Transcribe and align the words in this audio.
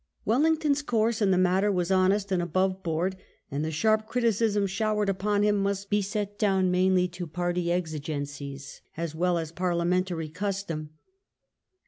Wellington's 0.25 0.81
course 0.81 1.21
in 1.21 1.29
the 1.29 1.37
matter 1.37 1.71
was 1.71 1.91
honest 1.91 2.31
and 2.31 2.41
above 2.41 2.81
board, 2.81 3.15
and 3.51 3.63
the 3.63 3.69
sharp 3.69 4.07
criticism 4.07 4.65
showered 4.65 5.09
upon 5.09 5.43
him 5.43 5.57
must 5.57 5.91
be 5.91 6.01
set 6.01 6.39
down 6.39 6.71
mainly 6.71 7.07
to 7.09 7.27
party 7.27 7.71
exigencies 7.71 8.81
as 8.97 9.13
well 9.13 9.37
as 9.37 9.51
parliamentary 9.51 10.27
custom. 10.29 10.89